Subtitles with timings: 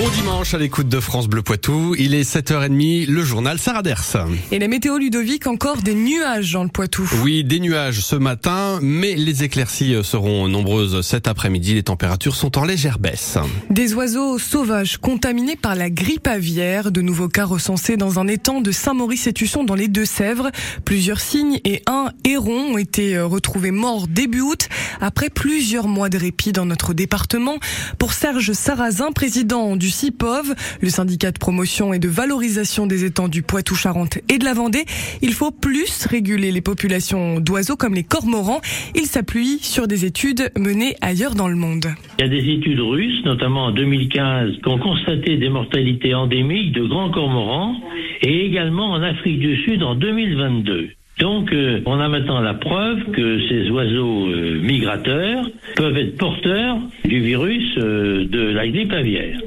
[0.00, 1.94] Bon dimanche à l'écoute de France Bleu Poitou.
[1.98, 4.16] Il est 7h30, le journal Sarah Ders.
[4.50, 7.06] Et la météo Ludovic, encore des nuages dans le Poitou.
[7.22, 11.74] Oui, des nuages ce matin, mais les éclaircies seront nombreuses cet après-midi.
[11.74, 13.36] Les températures sont en légère baisse.
[13.68, 16.92] Des oiseaux sauvages contaminés par la grippe aviaire.
[16.92, 20.50] De nouveaux cas recensés dans un étang de Saint-Maurice-et-Tusson dans les Deux-Sèvres.
[20.86, 24.66] Plusieurs cygnes et un héron ont été retrouvés morts début août
[25.02, 27.58] après plusieurs mois de répit dans notre département.
[27.98, 33.28] Pour Serge Sarrazin, président du CIPOV, le syndicat de promotion et de valorisation des étangs
[33.28, 34.84] du Poitou-Charentes et de la Vendée.
[35.22, 38.60] Il faut plus réguler les populations d'oiseaux comme les cormorans.
[38.94, 41.86] Il s'appuie sur des études menées ailleurs dans le monde.
[42.18, 46.72] Il y a des études russes, notamment en 2015, qui ont constaté des mortalités endémiques
[46.72, 47.76] de grands cormorans
[48.22, 50.90] et également en Afrique du Sud en 2022.
[51.20, 55.44] Donc, euh, on a maintenant la preuve que ces oiseaux euh, migrateurs
[55.76, 59.38] peuvent être porteurs du virus euh, de la grippe aviaire.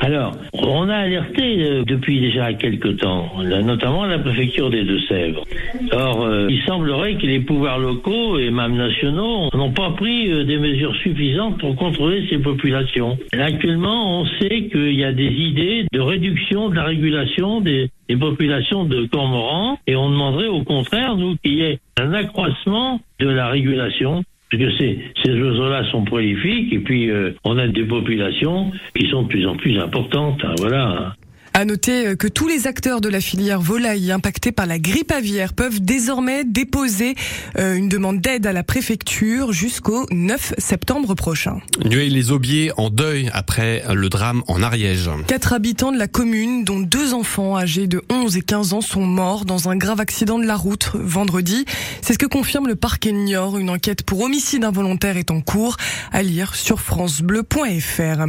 [0.00, 5.44] Alors, on a alerté euh, depuis déjà quelques temps, notamment la préfecture des Deux-Sèvres.
[5.92, 10.44] Or, euh, il semblerait que les pouvoirs locaux et même nationaux n'ont pas pris euh,
[10.44, 13.18] des mesures suffisantes pour contrôler ces populations.
[13.32, 18.84] Actuellement, on sait qu'il y a des idées de réduction de la régulation des, populations
[18.84, 23.48] de cormorans et on demanderait au contraire, nous, qu'il y ait un accroissement de la
[23.48, 24.22] régulation
[24.52, 24.78] parce que
[25.24, 29.46] ces, oiseaux-là sont prolifiques et puis euh, on a des populations qui sont de plus
[29.46, 30.44] en plus importantes.
[30.44, 31.14] Hein, voilà.
[31.54, 35.12] À noter euh, que tous les acteurs de la filière volaille impactés par la grippe
[35.12, 37.14] aviaire peuvent désormais déposer
[37.58, 41.58] euh, une demande d'aide à la préfecture jusqu'au 9 septembre prochain.
[41.84, 45.10] les Aubiers en deuil après le drame en Ariège.
[45.26, 49.04] Quatre habitants de la commune, dont deux enfants âgés de 11 et 15 ans, sont
[49.04, 51.66] morts dans un grave accident de la route vendredi.
[52.00, 53.58] C'est ce que confirme le parquet Niort.
[53.58, 55.76] Une enquête pour homicide involontaire est en cours
[56.12, 58.24] à lire sur francebleu.fr.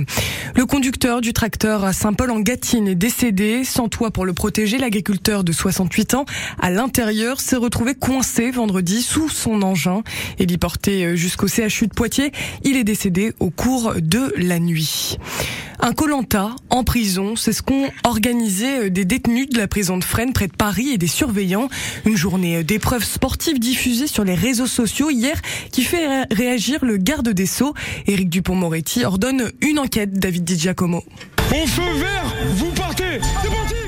[0.55, 3.12] Le conducteur du tracteur à Saint-Paul-en-Gâtine est décédé.
[3.64, 6.25] Sans toit pour le protéger, l'agriculteur de 68 ans
[6.59, 10.04] à l'intérieur s'est retrouvé coincé vendredi sous son engin.
[10.39, 12.33] et porté euh, jusqu'au CHU de Poitiers,
[12.64, 15.17] il est décédé au cours de la nuit.
[15.80, 20.04] Un Colanta en prison, c'est ce qu'ont organisé euh, des détenus de la prison de
[20.04, 21.70] Fresnes près de Paris et des surveillants.
[22.05, 26.98] Une journée euh, d'épreuves sportives diffusée sur les réseaux sociaux hier qui fait réagir le
[26.98, 27.73] garde des Sceaux.
[28.05, 31.04] Éric Dupont-Moretti ordonne une enquête, David Di Giacomo.
[31.53, 33.19] Au feu vert, vous partez.
[33.21, 33.83] C'est parti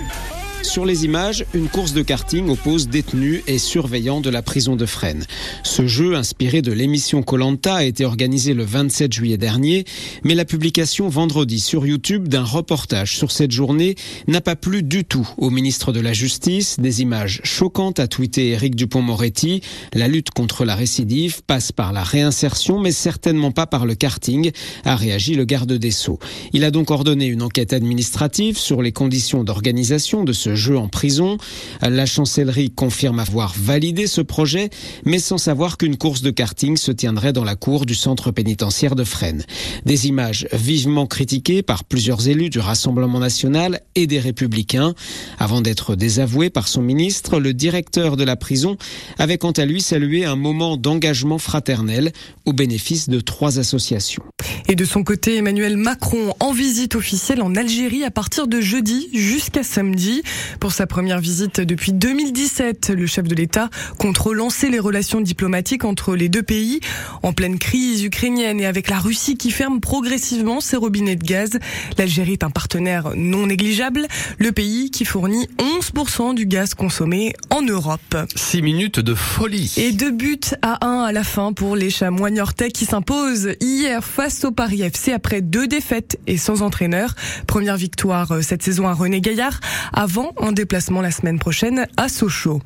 [0.65, 4.85] sur les images, une course de karting oppose détenus et surveillants de la prison de
[4.85, 5.25] Fresnes.
[5.63, 9.85] Ce jeu, inspiré de l'émission Colanta, a été organisé le 27 juillet dernier,
[10.23, 13.95] mais la publication vendredi sur YouTube d'un reportage sur cette journée
[14.27, 16.79] n'a pas plu du tout au ministre de la Justice.
[16.79, 19.61] Des images choquantes a tweeté Éric Dupont-Moretti.
[19.93, 24.51] La lutte contre la récidive passe par la réinsertion, mais certainement pas par le karting,
[24.83, 26.19] a réagi le garde des Sceaux.
[26.53, 30.88] Il a donc ordonné une enquête administrative sur les conditions d'organisation de ce jeu en
[30.88, 31.38] prison.
[31.81, 34.69] La chancellerie confirme avoir validé ce projet,
[35.05, 38.95] mais sans savoir qu'une course de karting se tiendrait dans la cour du centre pénitentiaire
[38.95, 39.43] de Fresnes.
[39.85, 44.93] Des images vivement critiquées par plusieurs élus du Rassemblement national et des républicains.
[45.39, 48.77] Avant d'être désavoué par son ministre, le directeur de la prison
[49.17, 52.11] avait quant à lui salué un moment d'engagement fraternel
[52.45, 54.23] au bénéfice de trois associations.
[54.67, 59.09] Et de son côté, Emmanuel Macron en visite officielle en Algérie à partir de jeudi
[59.13, 60.23] jusqu'à samedi.
[60.59, 65.85] Pour sa première visite depuis 2017, le chef de l'État compte relancer les relations diplomatiques
[65.85, 66.79] entre les deux pays
[67.23, 71.59] en pleine crise ukrainienne et avec la Russie qui ferme progressivement ses robinets de gaz.
[71.97, 74.07] L'Algérie est un partenaire non négligeable,
[74.38, 78.17] le pays qui fournit 11% du gaz consommé en Europe.
[78.35, 79.73] 6 minutes de folie.
[79.78, 84.03] Et deux buts à 1 à la fin pour les chamois niortais qui s'imposent hier
[84.03, 87.16] face au Paris FC après deux défaites et sans entraîneur.
[87.47, 89.59] Première victoire euh, cette saison à René Gaillard
[89.94, 92.62] avant un déplacement la semaine prochaine à Sochaux.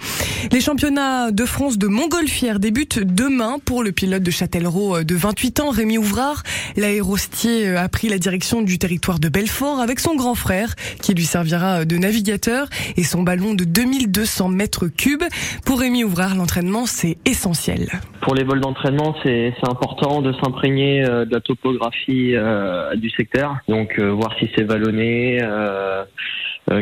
[0.51, 5.15] Les championnats de France de montgolfière débutent demain pour le pilote de Châtellerault euh, de
[5.15, 6.43] 28 ans, Rémi Ouvrard.
[6.77, 11.13] L'aérostier euh, a pris la direction du territoire de Belfort avec son grand frère qui
[11.13, 12.67] lui servira de navigateur
[12.97, 15.23] et son ballon de 2200 mètres cubes.
[15.65, 17.89] Pour Rémi Ouvrard, l'entraînement c'est essentiel.
[18.21, 23.57] Pour les vols d'entraînement, c'est important de s'imprégner de la topographie euh, du secteur.
[23.67, 26.03] Donc euh, voir si c'est vallonné, euh,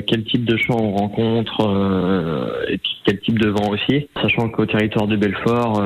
[0.05, 1.61] quel type de champs on rencontre,
[2.69, 5.81] et quel type de vent aussi, sachant qu'au territoire de Belfort,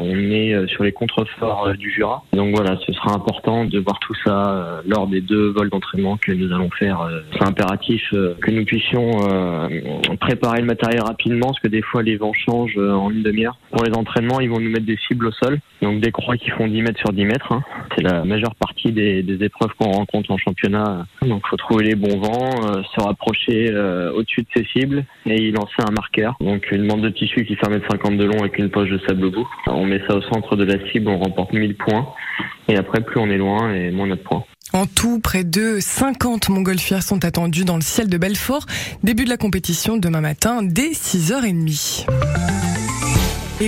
[0.00, 2.22] on est sur les contreforts du Jura.
[2.32, 6.32] Donc voilà, ce sera important de voir tout ça lors des deux vols d'entraînement que
[6.32, 7.08] nous allons faire.
[7.32, 9.10] C'est impératif que nous puissions
[10.20, 13.58] préparer le matériel rapidement, parce que des fois les vents changent en une demi-heure.
[13.70, 16.50] Pour les entraînements, ils vont nous mettre des cibles au sol, donc des croix qui
[16.50, 17.52] font 10 mètres sur 10 mètres.
[17.52, 17.62] Hein.
[17.94, 21.06] C'est la majeure partie des, épreuves qu'on rencontre en championnat.
[21.22, 25.36] Donc faut trouver les bons vents, euh, se rapprocher euh, au-dessus de ces cibles et
[25.36, 26.36] y lancer un marqueur.
[26.40, 29.24] Donc une bande de tissu qui fait 1m50 de long avec une poche de sable
[29.26, 29.48] au bout.
[29.66, 32.08] On met ça au centre de la cible, on remporte 1000 points.
[32.68, 34.44] Et après, plus on est loin et moins notre points.
[34.74, 38.66] En tout, près de 50 montgolfières sont attendues dans le ciel de Belfort.
[39.02, 42.06] Début de la compétition demain matin dès 6h30.